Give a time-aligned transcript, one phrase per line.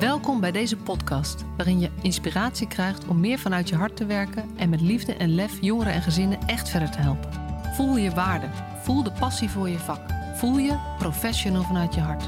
[0.00, 4.50] Welkom bij deze podcast, waarin je inspiratie krijgt om meer vanuit je hart te werken
[4.56, 7.30] en met liefde en lef jongeren en gezinnen echt verder te helpen.
[7.74, 8.46] Voel je waarde,
[8.82, 10.00] voel de passie voor je vak,
[10.34, 12.22] voel je professional vanuit je hart.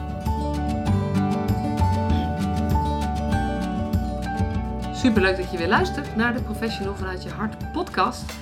[4.96, 8.32] Superleuk dat je weer luistert naar de Professional vanuit je hart podcast.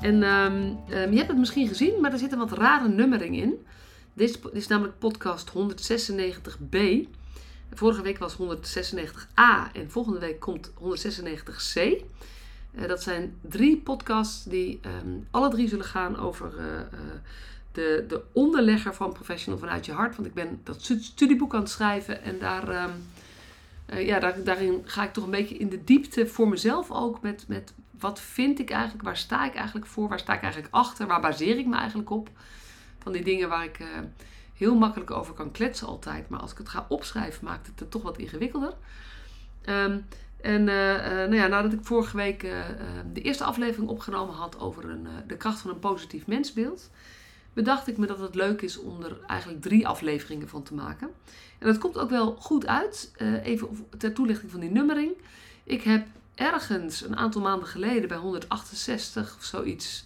[0.00, 3.36] En ehm, ehm, je hebt het misschien gezien, maar er zit een wat rare nummering
[3.36, 3.66] in.
[4.12, 6.76] Dit is, namelijk podcast 196b.
[7.72, 11.80] Vorige week was 196a en volgende week komt 196c.
[12.74, 16.80] Uh, dat zijn drie podcasts die um, alle drie zullen gaan over uh, uh,
[17.72, 20.16] de, de onderlegger van Professional vanuit je hart.
[20.16, 23.08] Want ik ben dat studieboek aan het schrijven en daar, um,
[23.98, 27.44] ja, daar, daarin ga ik toch een beetje in de diepte voor mezelf ook met,
[27.48, 31.06] met wat vind ik eigenlijk, waar sta ik eigenlijk voor, waar sta ik eigenlijk achter,
[31.06, 32.28] waar baseer ik me eigenlijk op.
[32.98, 33.78] Van die dingen waar ik
[34.56, 36.28] heel makkelijk over kan kletsen altijd.
[36.28, 38.72] Maar als ik het ga opschrijven, maakt het het toch wat ingewikkelder.
[39.68, 40.06] Um,
[40.40, 42.52] en uh, uh, nou ja, nadat ik vorige week uh,
[43.12, 46.90] de eerste aflevering opgenomen had over een, de kracht van een positief mensbeeld,
[47.52, 51.08] bedacht ik me dat het leuk is om er eigenlijk drie afleveringen van te maken.
[51.58, 53.12] En dat komt ook wel goed uit.
[53.42, 55.12] even ter toelichting van die nummering.
[55.64, 60.04] Ik heb ergens een aantal maanden geleden bij 168 of zoiets.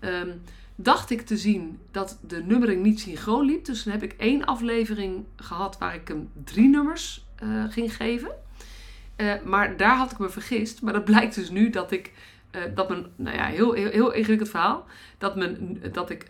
[0.00, 0.42] Um,
[0.82, 3.64] dacht ik te zien dat de nummering niet synchroon liep.
[3.64, 8.30] Dus toen heb ik één aflevering gehad waar ik hem drie nummers uh, ging geven.
[9.16, 10.82] Uh, maar daar had ik me vergist.
[10.82, 12.12] Maar dat blijkt dus nu dat ik,
[12.52, 14.86] uh, dat mijn, nou ja, heel, heel, heel ingewikkeld verhaal.
[15.18, 16.26] Dat, mijn, dat ik,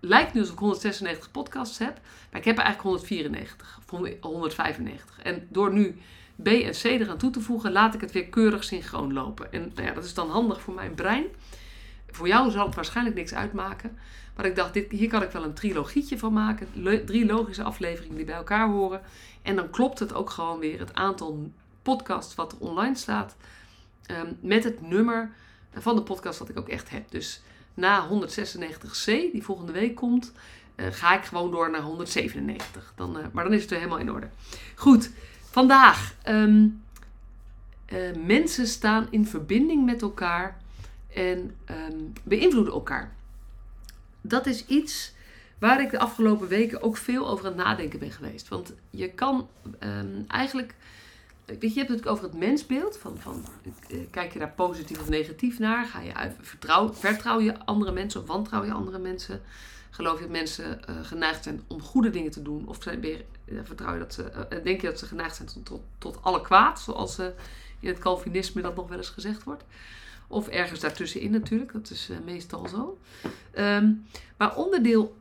[0.00, 2.00] lijkt nu alsof ik 196 podcasts heb.
[2.30, 5.18] Maar ik heb er eigenlijk 194 of 195.
[5.22, 6.00] En door nu
[6.42, 9.52] B en C eraan toe te voegen, laat ik het weer keurig synchroon lopen.
[9.52, 11.24] En nou ja, dat is dan handig voor mijn brein.
[12.12, 13.98] Voor jou zal het waarschijnlijk niks uitmaken.
[14.36, 16.68] Maar ik dacht, dit, hier kan ik wel een trilogietje van maken.
[17.06, 19.00] drie logische afleveringen die bij elkaar horen.
[19.42, 21.50] En dan klopt het ook gewoon weer het aantal
[21.82, 23.36] podcasts wat er online staat.
[24.10, 25.30] Um, met het nummer
[25.72, 27.10] van de podcast wat ik ook echt heb.
[27.10, 27.42] Dus
[27.74, 30.32] na 196c, die volgende week komt,
[30.76, 32.92] uh, ga ik gewoon door naar 197.
[32.96, 34.28] Dan, uh, maar dan is het weer helemaal in orde.
[34.74, 35.10] Goed,
[35.50, 36.14] vandaag.
[36.28, 36.82] Um,
[37.92, 40.60] uh, mensen staan in verbinding met elkaar
[41.14, 43.12] en um, beïnvloeden elkaar.
[44.20, 45.12] Dat is iets
[45.62, 48.48] waar ik de afgelopen weken ook veel over aan het nadenken ben geweest.
[48.48, 49.48] Want je kan
[49.80, 50.74] um, eigenlijk.
[51.44, 52.96] Weet je, je hebt het over het mensbeeld.
[52.96, 53.44] Van, van,
[53.88, 55.86] eh, kijk je daar positief of negatief naar?
[55.86, 59.40] Ga je vertrouw, vertrouw je andere mensen of wantrouw je andere mensen?
[59.90, 62.68] Geloof je dat mensen uh, geneigd zijn om goede dingen te doen?
[62.68, 65.64] Of zijn, weer, uh, vertrouw je dat ze, denk je dat ze geneigd zijn tot,
[65.64, 66.80] tot, tot alle kwaad?
[66.80, 67.18] Zoals
[67.80, 69.64] in het Calvinisme dat nog wel eens gezegd wordt.
[70.32, 72.98] Of ergens daartussenin natuurlijk, dat is uh, meestal zo.
[73.58, 74.06] Um,
[74.36, 75.16] maar onderdeel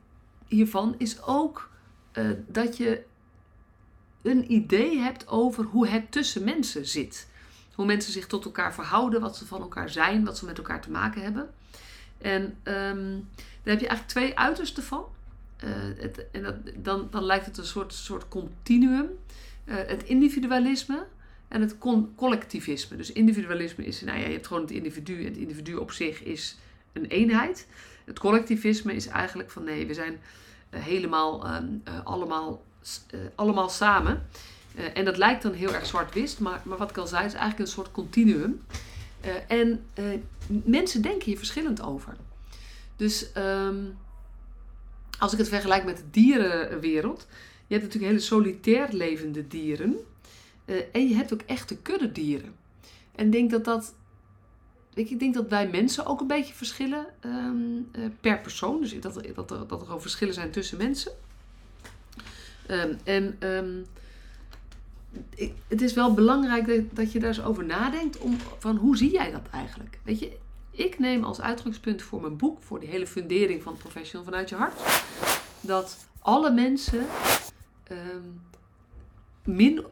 [0.47, 1.69] hiervan is ook
[2.13, 3.03] uh, dat je
[4.21, 7.27] een idee hebt over hoe het tussen mensen zit.
[7.75, 10.81] Hoe mensen zich tot elkaar verhouden, wat ze van elkaar zijn, wat ze met elkaar
[10.81, 11.49] te maken hebben.
[12.17, 15.05] En um, daar heb je eigenlijk twee uitersten van.
[15.63, 19.07] Uh, het, en dat, dan, dan lijkt het een soort, soort continuum.
[19.65, 21.05] het individualisme
[21.51, 21.75] en het
[22.15, 22.97] collectivisme.
[22.97, 25.19] Dus individualisme is, nou ja, je hebt gewoon het individu.
[25.19, 26.57] En het individu op zich is
[26.93, 27.67] een eenheid.
[28.05, 30.19] Het collectivisme is eigenlijk van nee, we zijn
[30.69, 31.57] uh, helemaal uh,
[31.87, 32.63] uh, allemaal,
[33.35, 34.25] allemaal samen.
[34.93, 37.59] en dat lijkt dan heel erg zwart-wit, maar, maar wat ik al zei, is eigenlijk
[37.59, 38.61] een soort continuum.
[39.47, 39.85] en
[40.47, 42.15] mensen denken hier verschillend over.
[42.95, 43.97] Dus um,
[45.19, 47.27] als ik het vergelijk met de dierenwereld,
[47.67, 49.99] je hebt natuurlijk hele solitair levende dieren.
[50.71, 52.55] Uh, en je hebt ook echte kuddedieren.
[53.15, 53.93] En ik denk dat dat.
[54.93, 58.81] Ik denk dat wij mensen ook een beetje verschillen um, uh, per persoon.
[58.81, 61.11] Dus dat, dat, er, dat er gewoon verschillen zijn tussen mensen.
[62.67, 63.37] Um, en
[65.35, 68.17] ik, het is wel belangrijk dat, dat je daar eens over nadenkt.
[68.17, 69.99] Om, van hoe zie jij dat eigenlijk?
[70.03, 70.37] Weet je,
[70.71, 74.55] ik neem als uitgangspunt voor mijn boek, voor die hele fundering van Professional vanuit je
[74.55, 74.81] hart,
[75.61, 77.05] dat alle mensen
[79.43, 79.85] min,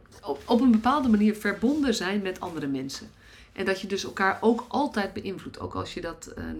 [0.45, 3.09] op, een bepaalde manier verbonden zijn met andere mensen.
[3.53, 5.59] En dat je dus elkaar ook altijd beïnvloedt.
[5.59, 6.51] Ook als, je dat, uh, uh,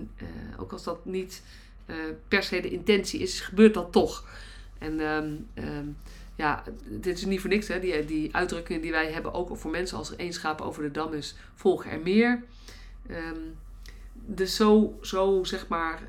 [0.57, 1.44] ook als dat niet
[1.86, 1.95] uh,
[2.27, 4.27] per se de intentie is, gebeurt dat toch.
[4.77, 5.97] En um, um,
[6.36, 7.68] ja, dit is niet voor niks.
[7.68, 7.80] Hè?
[7.80, 10.92] Die, die uitdrukkingen die wij hebben, ook voor mensen als er één schaap over de
[10.92, 12.44] dam is, volgen er meer.
[13.09, 13.57] Um,
[14.13, 16.01] dus zo, zo zeg maar,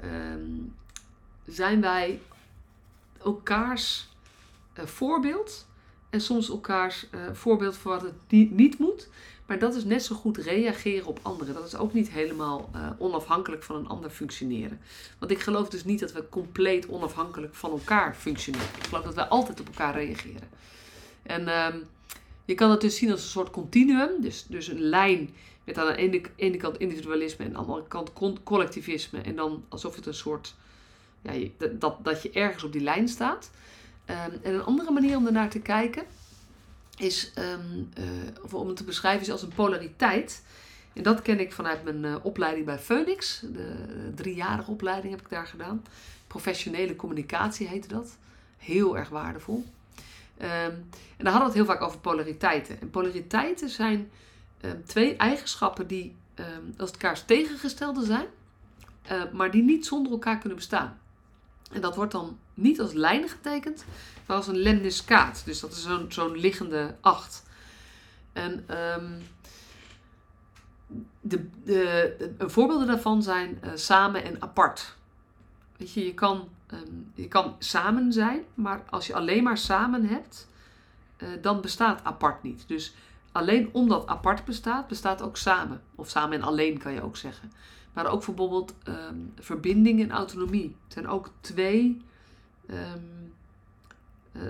[1.46, 2.20] zijn wij
[3.22, 4.08] elkaars
[4.74, 5.66] voorbeeld
[6.10, 9.08] en soms elkaars uh, voorbeeld voor wat het niet, moet.
[9.46, 11.54] Maar dat is net zo goed reageren op anderen.
[11.54, 14.80] Dat is ook niet helemaal uh, onafhankelijk van een ander functioneren.
[15.18, 18.68] Want ik geloof dus niet dat we compleet onafhankelijk van elkaar functioneren.
[18.78, 20.48] Ik geloof dat wij altijd op elkaar reageren.
[21.22, 21.66] En uh,
[22.44, 24.10] je kan het dus zien als een soort continuum.
[24.20, 25.34] Dus, dus een lijn
[25.64, 29.20] met aan de ene, ene kant individualisme en aan de andere kant collectivisme.
[29.20, 30.54] En dan alsof het een soort,
[31.22, 31.32] ja,
[31.78, 33.50] dat, dat je ergens op die lijn staat.
[34.10, 36.02] Ehm, en een andere manier om ernaar te kijken
[36.96, 37.88] is, um,
[38.42, 40.42] of om het te beschrijven, als een polariteit.
[40.92, 43.40] En dat ken ik vanuit mijn uh, opleiding bij Phoenix.
[43.52, 45.84] De driejarige opleiding heb ik daar gedaan.
[46.26, 48.16] Professionele communicatie heette dat.
[48.58, 49.64] Heel erg waardevol.
[50.42, 50.46] Um,
[51.16, 52.80] en daar hadden we het heel vaak over polariteiten.
[52.80, 54.10] En polariteiten zijn
[54.86, 56.16] twee eigenschappen die
[56.76, 58.26] als elkaars tegengestelde zijn,
[59.32, 60.99] maar die niet zonder elkaar kunnen bestaan.
[61.72, 63.84] En dat wordt dan niet als lijn getekend,
[64.26, 65.42] maar als een lemniscaat.
[65.44, 67.48] Dus dat is zo'n liggende acht.
[68.32, 68.64] En
[71.20, 74.96] de, de, de, voorbeelden daarvan zijn uh, samen en apart.
[75.76, 80.06] Weet je, je kan, um, je kan samen zijn, maar als je alleen maar samen
[80.06, 80.48] hebt,
[81.18, 82.68] uh, dan bestaat apart niet.
[82.68, 82.94] Dus
[83.32, 85.82] alleen omdat apart bestaat, bestaat ook samen.
[85.94, 87.52] Of samen en alleen kan je ook zeggen.
[87.92, 90.76] Maar ook bijvoorbeeld um, verbinding en autonomie.
[90.84, 92.02] Het zijn ook twee,
[92.70, 93.34] um,
[94.32, 94.42] uh,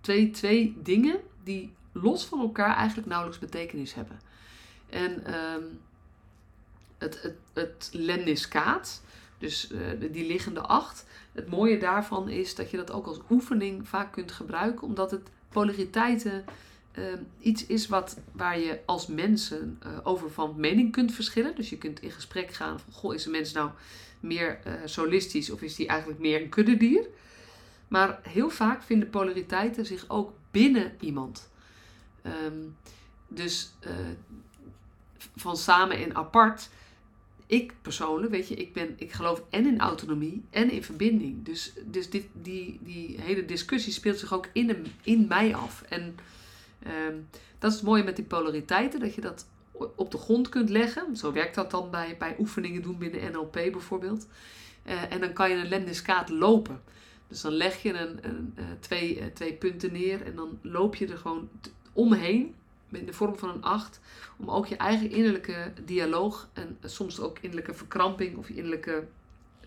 [0.00, 4.20] twee, twee dingen die los van elkaar eigenlijk nauwelijks betekenis hebben.
[4.88, 5.80] En um,
[6.98, 7.90] het, het, het
[9.38, 9.80] dus uh,
[10.12, 11.06] die liggende acht.
[11.32, 15.30] Het mooie daarvan is dat je dat ook als oefening vaak kunt gebruiken, omdat het
[15.48, 16.44] polariteiten
[16.98, 17.04] uh,
[17.40, 21.54] iets is wat, waar je als mensen uh, over van mening kunt verschillen.
[21.54, 23.70] Dus je kunt in gesprek gaan van, goh, is een mens nou
[24.20, 27.06] meer solistisch of is die eigenlijk meer een kuddedier?
[27.88, 31.50] Maar heel vaak vinden polariteiten zich ook binnen iemand.
[32.46, 32.76] Um,
[33.28, 33.70] dus
[35.36, 36.68] van samen en apart
[37.52, 41.44] ik persoonlijk, weet je, ik, ben, ik geloof en in autonomie en in verbinding.
[41.44, 45.82] Dus, dus dit, die, die hele discussie speelt zich ook in, in mij af.
[45.88, 46.16] En
[46.86, 49.46] um, dat is het mooie met die polariteiten, dat je dat
[49.96, 51.16] op de grond kunt leggen.
[51.16, 54.26] Zo werkt dat dan bij, bij oefeningen doen binnen NLP bijvoorbeeld.
[54.86, 56.82] Uh, en dan kan je een lemniskaat lopen.
[57.28, 60.94] Dus dan leg je een, een, uh, twee, uh, twee punten neer en dan loop
[60.94, 61.48] je er gewoon
[61.92, 62.54] omheen
[62.90, 64.00] in de vorm van een acht,
[64.36, 69.04] om ook je eigen innerlijke dialoog en soms ook innerlijke verkramping of innerlijke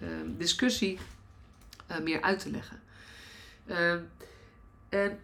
[0.01, 0.97] uh, discussie
[2.03, 2.79] meer uit te leggen.
[3.65, 3.93] Uh,
[4.89, 5.19] en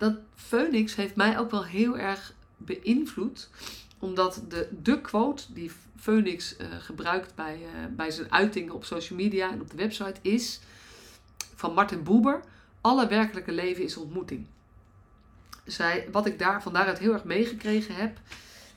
[0.00, 3.48] dat Phoenix heeft mij ook wel heel erg beïnvloed,
[3.98, 9.18] omdat de, de quote die Phoenix eh, gebruikt bij, eh, bij zijn uitingen op social
[9.18, 10.60] media en op de website is
[11.54, 12.40] van Martin Buber:
[12.80, 14.46] Alle werkelijke leven is ontmoeting
[15.64, 18.18] zij, wat ik daar van daaruit heel erg meegekregen heb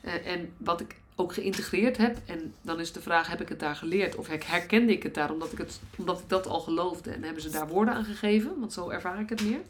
[0.05, 2.17] uh, en wat ik ook geïntegreerd heb.
[2.25, 5.31] En dan is de vraag, heb ik het daar geleerd of herkende ik het daar
[5.31, 8.59] omdat ik, het, omdat ik dat al geloofde en hebben ze daar woorden aan gegeven,
[8.59, 9.61] want zo ervaar ik het meer.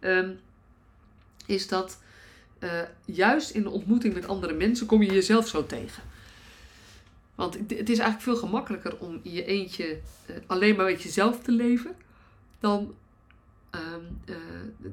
[0.00, 0.40] Um,
[1.46, 1.98] is dat
[2.60, 2.70] uh,
[3.04, 6.02] juist in de ontmoeting met andere mensen kom je jezelf zo tegen.
[7.34, 9.98] Want het is eigenlijk veel gemakkelijker om je eentje
[10.30, 11.94] uh, alleen maar met jezelf te leven
[12.60, 12.94] dan
[13.74, 14.36] Um, uh,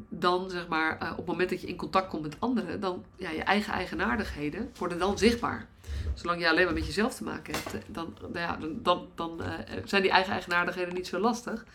[0.09, 3.29] dan zeg maar op het moment dat je in contact komt met anderen, dan ja,
[3.29, 5.67] je eigen eigenaardigheden worden dan zichtbaar.
[6.13, 9.41] Zolang je alleen maar met jezelf te maken hebt, eh, dan, nou ja, dan, dan
[9.85, 11.65] zijn die eigen eigenaardigheden niet zo lastig.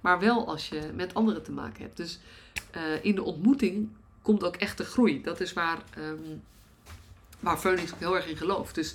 [0.00, 1.96] Maar wel als je met anderen te maken hebt.
[1.96, 2.18] Dus
[3.02, 3.88] in de ontmoeting
[4.26, 5.22] komt ook echt de groei.
[5.22, 6.42] Dat is waar, um,
[7.40, 8.74] waar Phoenix ook heel erg in gelooft.
[8.74, 8.94] Dus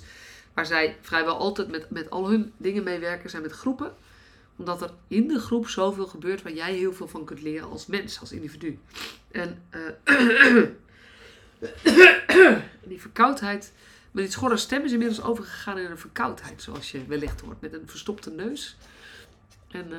[0.54, 3.94] waar zij vrijwel altijd met, met al hun dingen meewerken, zijn met groepen
[4.56, 7.86] omdat er in de groep zoveel gebeurt waar jij heel veel van kunt leren als
[7.86, 8.78] mens, als individu.
[9.30, 9.62] En
[10.04, 10.66] uh,
[12.90, 13.72] die verkoudheid,
[14.10, 17.72] met die schorre stem is inmiddels overgegaan in een verkoudheid, zoals je wellicht hoort, met
[17.72, 18.76] een verstopte neus.
[19.70, 19.98] En uh,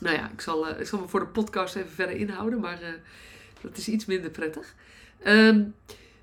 [0.00, 2.80] nou ja, ik zal, uh, ik zal me voor de podcast even verder inhouden, maar
[3.62, 4.74] dat is iets minder prettig.
[5.26, 5.74] Um,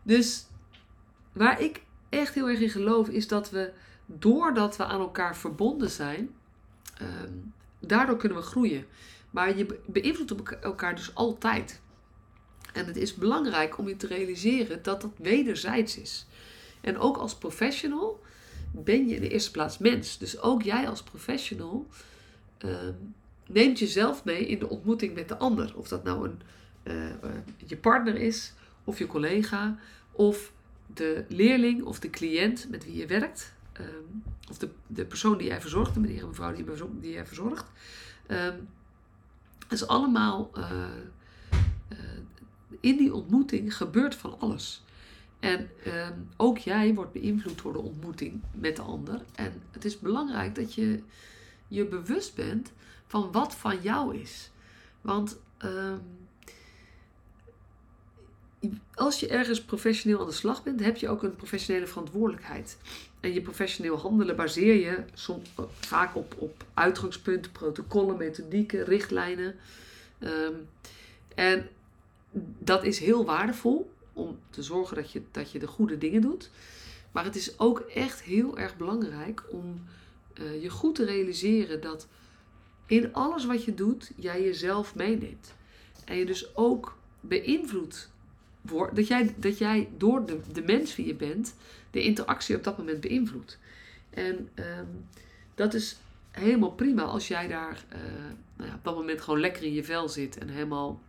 [0.03, 0.45] dus
[1.33, 3.71] waar ik echt heel erg in geloof, is dat we
[4.05, 6.29] doordat we aan elkaar verbonden zijn,
[7.01, 8.85] Um, daardoor kunnen we groeien.
[9.31, 11.81] Maar je beïnvloedt elkaar dus altijd.
[12.73, 16.25] En het is belangrijk om je te realiseren dat dat wederzijds is.
[16.81, 18.23] En ook als professional
[18.71, 20.17] ben je in de eerste plaats mens.
[20.17, 21.87] Dus ook jij als professional
[22.59, 23.15] um,
[23.47, 25.73] neemt jezelf mee in de ontmoeting met de ander.
[25.77, 26.41] Of dat nou een,
[27.65, 29.77] je partner is, of je collega,
[30.11, 30.51] of
[30.93, 33.53] de leerling of de cliënt met wie je werkt.
[33.79, 36.65] Um, of de, de persoon die jij verzorgt, de meneer en mevrouw die,
[36.99, 37.65] die jij verzorgt.
[38.27, 38.67] Um,
[39.69, 40.83] is allemaal uh,
[42.79, 44.83] in die ontmoeting gebeurt van alles.
[45.39, 49.21] En um, ook jij wordt beïnvloed door de ontmoeting met de ander.
[49.35, 51.03] En het is belangrijk dat je
[51.67, 52.71] je bewust bent
[53.07, 54.51] van wat van jou is.
[55.01, 55.37] Want
[58.93, 62.77] als je ergens professioneel aan de slag bent, heb je ook een professionele verantwoordelijkheid.
[63.19, 69.55] En je professioneel handelen baseer je soms, vaak op, op uitgangspunten, protocollen, methodieken, richtlijnen.
[70.19, 70.53] Ehm,
[71.35, 71.67] en
[72.59, 76.49] dat is heel waardevol om te zorgen dat je, dat je de goede dingen doet.
[77.11, 79.83] Maar het is ook echt heel erg belangrijk om
[80.41, 82.07] uh, je goed te realiseren dat
[82.85, 85.53] in alles wat je doet, jij jezelf meeneemt.
[86.05, 88.09] En je dus ook beïnvloed
[88.93, 91.55] dat jij, dat jij door de, de mens wie je bent,
[91.91, 93.59] de interactie op dat moment beïnvloedt.
[94.09, 95.07] En um,
[95.55, 95.97] dat is
[96.31, 97.99] helemaal prima als jij daar uh,
[98.55, 101.01] nou ja, op dat moment gewoon lekker in je vel zit en helemaal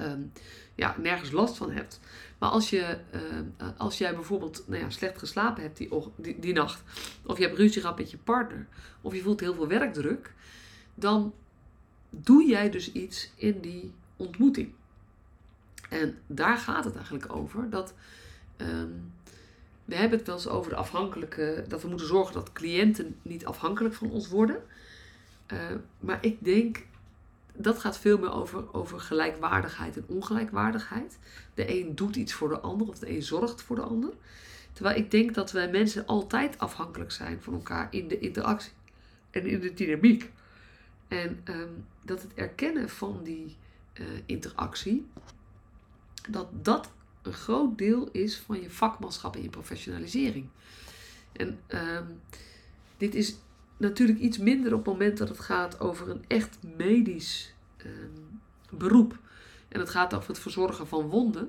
[0.00, 0.32] um,
[0.74, 2.00] ja, nergens last van hebt.
[2.38, 6.52] Maar als, je, uh, als jij bijvoorbeeld nou ja, slecht geslapen hebt die, die, die
[6.52, 6.82] nacht,
[7.26, 8.66] of je hebt ruzie gehad met je partner,
[9.00, 10.32] of je voelt heel veel werkdruk,
[10.94, 11.34] dan
[12.10, 14.72] doe jij dus iets in die ontmoeting.
[15.90, 17.70] En daar gaat het eigenlijk over.
[17.70, 17.94] Dat,
[18.56, 19.12] um,
[19.84, 23.46] we hebben het wel eens over de afhankelijke, dat we moeten zorgen dat cliënten niet
[23.46, 24.62] afhankelijk van ons worden.
[25.52, 25.58] Uh,
[26.00, 26.86] maar ik denk,
[27.52, 31.18] dat gaat veel meer over, over gelijkwaardigheid en ongelijkwaardigheid.
[31.54, 34.12] De een doet iets voor de ander of de een zorgt voor de ander.
[34.72, 38.72] Terwijl ik denk dat wij mensen altijd afhankelijk zijn van elkaar in de interactie
[39.30, 40.30] en in de dynamiek.
[41.08, 43.56] En um, dat het erkennen van die
[44.00, 45.06] uh, interactie,
[46.28, 46.90] dat dat
[47.22, 50.48] een groot deel is van je vakmanschap en je professionalisering.
[51.32, 52.20] En um,
[52.96, 53.34] dit is
[53.76, 57.52] natuurlijk iets minder op het moment dat het gaat over een echt medisch
[57.86, 59.18] um, beroep.
[59.68, 61.48] En het gaat over het verzorgen van wonden.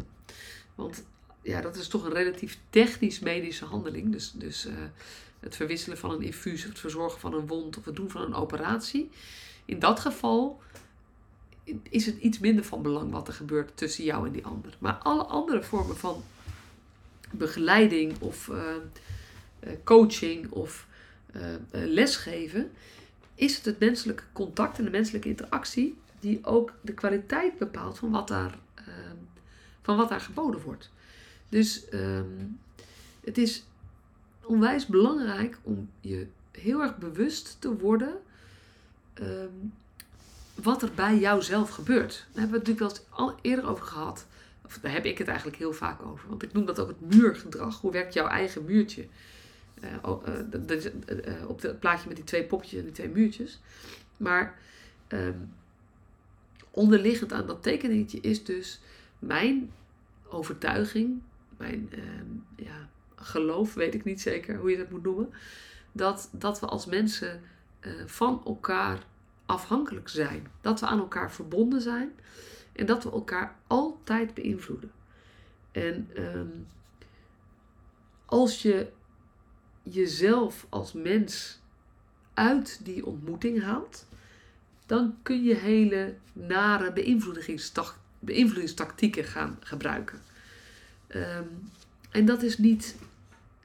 [0.75, 1.04] Want
[1.42, 4.12] ja, dat is toch een relatief technisch medische handeling.
[4.12, 4.74] Dus, dus uh,
[5.40, 8.34] het verwisselen van een infuus, het verzorgen van een wond of het doen van een
[8.34, 9.10] operatie.
[9.66, 10.62] In dat geval
[11.89, 14.77] is het iets minder van belang wat er gebeurt tussen jou en die ander.
[14.80, 16.24] Maar alle andere vormen van
[17.32, 18.75] begeleiding of uh,
[19.84, 20.88] coaching of
[21.36, 22.72] uh, lesgeven,
[23.36, 28.12] is het het menselijke contact en de menselijke interactie die ook de kwaliteit bepaalt van
[28.12, 29.15] wat daar, ehm,
[29.82, 30.91] van wat daar geboden wordt.
[31.50, 32.60] Dus um,
[33.24, 33.63] het is
[34.44, 38.20] onwijs belangrijk om je heel erg bewust te worden
[39.22, 39.74] um,
[40.55, 42.12] wat er bij jouzelf gebeurt.
[42.31, 44.27] Daar hebben we het natuurlijk wel al eerder over gehad.
[44.65, 46.29] Of daar heb ik het eigenlijk heel vaak over.
[46.29, 47.81] Want ik noem dat ook het muurgedrag.
[47.81, 49.08] Hoe werkt jouw eigen muurtje?
[49.84, 49.93] Uh,
[50.27, 50.86] uh,
[51.27, 53.60] uh, op het plaatje met die twee popjes en die twee muurtjes.
[54.17, 54.58] Maar
[55.08, 55.53] um,
[56.72, 58.79] onderliggend aan dat tekeningetje is dus
[59.20, 59.72] mijn
[60.29, 61.22] overtuiging,
[61.58, 65.34] mijn um, ja, geloof, weet ik niet zeker hoe je dat moet noemen.
[65.91, 67.41] Dat, dat we als mensen
[67.79, 69.03] eh, van elkaar
[69.51, 70.48] afhankelijk zijn.
[70.62, 72.12] Dat we aan elkaar verbonden zijn
[72.72, 74.91] en dat we elkaar altijd beïnvloeden.
[75.72, 76.67] En um,
[78.25, 78.91] als je
[79.84, 81.60] jezelf als mens
[82.34, 84.05] uit die ontmoeting haalt,
[84.86, 86.93] dan kun je hele nare
[88.20, 90.22] beïnvloedingstactieken gaan gebruiken.
[91.08, 91.72] Um,
[92.12, 92.96] en dat is niet,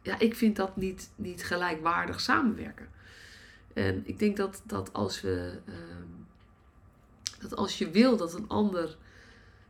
[0.02, 2.88] ja, ik vind dat niet, niet gelijkwaardig samenwerken.
[3.76, 5.74] En ik denk dat, dat als we, uh,
[7.40, 8.96] dat als je wil dat een ander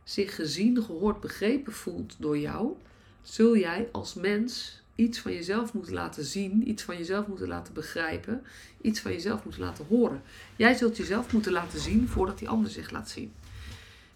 [0.03, 2.73] zich gezien, gehoord, begrepen voelt door jou,
[3.21, 7.73] zul jij als mens iets van jezelf moeten laten zien, iets van jezelf moeten laten
[7.73, 8.43] begrijpen,
[8.81, 10.21] iets van jezelf moeten laten horen.
[10.55, 13.33] Jij zult jezelf moeten laten zien voordat die ander zich laat zien.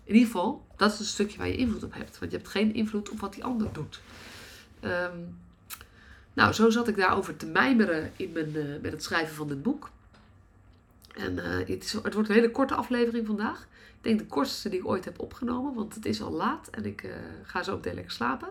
[0.04, 2.50] In ieder geval, dat is een stukje waar je invloed op hebt, want je hebt
[2.50, 4.02] geen invloed op wat die ander doet.
[4.84, 5.38] Um,
[6.34, 9.64] nou, zo zat ik daarover te mijmeren in mijn, uh, met het schrijven van dit
[9.64, 9.90] boek.
[11.16, 13.68] En uh, het, is, het wordt een hele korte aflevering vandaag.
[13.98, 16.86] Ik denk de kortste die ik ooit heb opgenomen, want het is al laat en
[16.86, 17.12] ik uh,
[17.44, 18.50] ga zo meteen lekker slapen.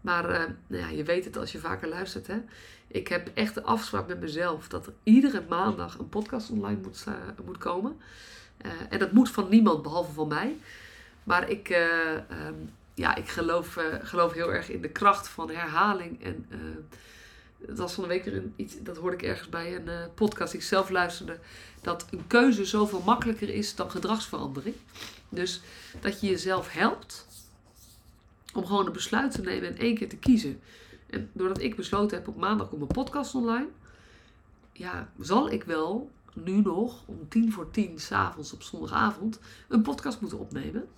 [0.00, 2.26] Maar nou ja, je weet het als je vaker luistert.
[2.26, 2.40] Hè?
[2.86, 7.04] Ik heb echt de afspraak met mezelf dat er iedere maandag een podcast online moet,
[7.44, 7.96] moet komen.
[8.88, 10.56] en dat moet van niemand behalve van mij.
[11.24, 16.24] Maar ik, um, ja, ik geloof, uh, geloof heel erg in de kracht van herhaling.
[16.24, 16.58] En uh,
[17.66, 20.52] het was van de week weer iets, dat hoorde ik ergens bij een uh, podcast
[20.52, 21.38] die ik zelf luisterde.
[21.82, 24.74] Dat een keuze zoveel makkelijker is dan gedragsverandering.
[25.28, 25.60] Dus
[26.00, 27.26] dat je jezelf helpt
[28.54, 30.60] om gewoon een besluit te nemen en één keer te kiezen.
[31.10, 33.68] En doordat ik besloten heb op maandag om een podcast online,
[34.72, 39.38] ja, zal ik wel nu nog om tien voor tien s'avonds op zondagavond
[39.68, 40.88] een podcast moeten opnemen.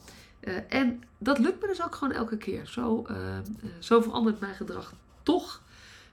[0.41, 2.67] Uh, en dat lukt me dus ook gewoon elke keer.
[2.67, 3.39] Zo, uh,
[3.79, 5.63] zo verandert mijn gedrag toch.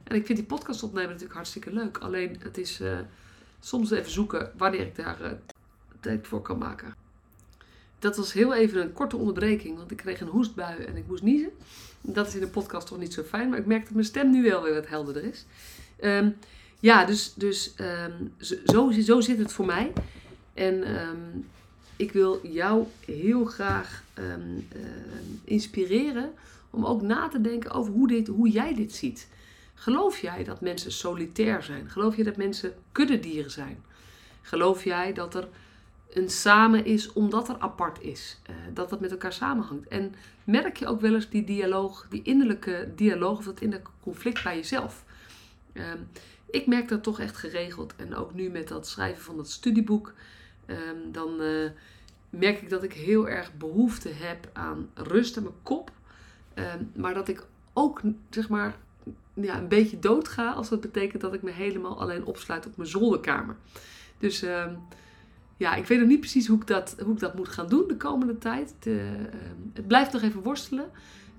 [0.04, 1.98] En ik vind die podcast opnemen natuurlijk hartstikke leuk.
[1.98, 2.82] Alleen het is
[3.60, 5.38] soms even zoeken wanneer ik daar
[6.00, 6.96] tijd voor kan maken.
[8.00, 11.24] dat was heel even een korte onderbreking, want ik kreeg een hoestbui en ik moest
[11.24, 11.52] niezen.
[12.02, 14.32] Dat is in de podcast toch niet zo fijn, maar ik merk dat mijn stem
[14.32, 15.46] nu wel weer wat helderder is.
[16.00, 16.30] Ehm,
[16.80, 18.26] ja, dus, dus ehm,
[18.66, 19.94] zo, zo zit het voor mij.
[20.54, 21.18] En ehm,
[21.98, 24.04] ik wil jou heel graag
[25.44, 26.34] inspireren
[26.70, 29.28] om ook na te denken over hoe, dit, hoe jij dit ziet.
[29.74, 31.90] Geloof jij dat mensen solitair zijn?
[31.90, 33.84] Geloof je dat mensen kuddedieren zijn?
[34.42, 35.48] Geloof jij dat er
[36.14, 38.38] een samen is omdat er apart is?
[38.50, 39.88] Uh, dat dat met elkaar samenhangt?
[39.88, 44.44] En merk je ook wel eens die dialoog, die innerlijke dialoog of dat innerlijke conflict
[44.44, 45.04] bij jezelf?
[45.74, 45.98] Ehm,
[46.50, 47.96] ik merk dat toch echt geregeld.
[47.96, 50.14] En ook nu met dat schrijven van dat studieboek,
[50.68, 51.70] ehm, dan uh,
[52.30, 55.92] merk ik dat ik heel erg behoefte heb aan rust in mijn kop.
[56.54, 58.76] Ehm, maar dat ik ook zeg maar
[59.34, 62.90] ja, een beetje doodga als dat betekent dat ik me helemaal alleen opsluit op mijn
[62.90, 63.56] zolderkamer.
[64.18, 64.66] Dus uh,
[65.58, 67.88] ja, ik weet nog niet precies hoe ik, dat, hoe ik dat moet gaan doen
[67.88, 68.74] de komende tijd.
[68.80, 69.02] Het, uh,
[69.74, 70.90] het blijft nog even worstelen.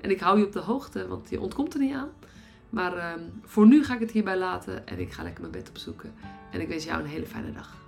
[0.01, 2.11] En ik hou je op de hoogte, want je ontkomt er niet aan.
[2.71, 6.15] Maar voor nu ga ik het hierbij laten en ik ga lekker mijn bed opzoeken.
[6.51, 7.88] En ik wens jou een hele fijne dag.